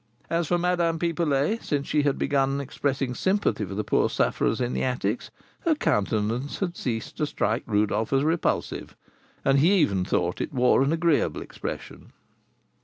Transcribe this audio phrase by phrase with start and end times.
[0.31, 4.73] As for Madame Pipelet, since she had begun expressing sympathy for the poor sufferers in
[4.73, 8.95] the attics, her countenance had ceased to strike Rodolph as repulsive,
[9.45, 12.13] and he even thought it wore an agreeable expression.